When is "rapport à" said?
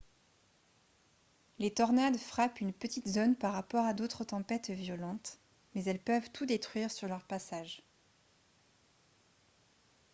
3.53-3.93